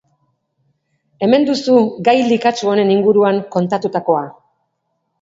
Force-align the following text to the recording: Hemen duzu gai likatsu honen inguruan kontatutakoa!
Hemen 1.27 1.45
duzu 1.51 1.77
gai 2.09 2.17
likatsu 2.33 2.73
honen 2.75 2.93
inguruan 2.97 3.41
kontatutakoa! 3.59 4.29